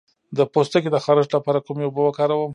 د 0.37 0.39
پوستکي 0.53 0.89
د 0.91 0.97
خارښ 1.03 1.27
لپاره 1.35 1.63
کومې 1.65 1.83
اوبه 1.85 2.01
وکاروم؟ 2.03 2.49